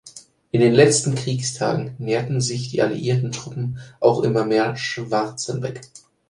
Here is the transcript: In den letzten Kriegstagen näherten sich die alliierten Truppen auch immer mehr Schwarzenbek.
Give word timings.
In 0.49 0.61
den 0.61 0.73
letzten 0.73 1.13
Kriegstagen 1.13 1.93
näherten 1.99 2.41
sich 2.41 2.69
die 2.71 2.81
alliierten 2.81 3.31
Truppen 3.31 3.77
auch 3.99 4.23
immer 4.23 4.45
mehr 4.45 4.75
Schwarzenbek. 4.75 5.81